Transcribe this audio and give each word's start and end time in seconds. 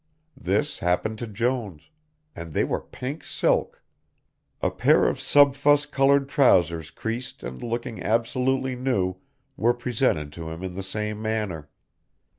This 0.41 0.79
happened 0.79 1.19
to 1.19 1.27
Jones 1.27 1.91
and 2.35 2.53
they 2.53 2.63
were 2.63 2.79
pink 2.81 3.23
silk. 3.23 3.83
A 4.59 4.71
pair 4.71 5.07
of 5.07 5.19
subfusc 5.19 5.91
coloured 5.91 6.27
trousers 6.27 6.89
creased 6.89 7.43
and 7.43 7.61
looking 7.61 8.01
absolutely 8.01 8.75
new 8.75 9.17
were 9.57 9.75
presented 9.75 10.33
to 10.33 10.49
him 10.49 10.63
in 10.63 10.73
the 10.73 10.81
same 10.81 11.21
manner. 11.21 11.69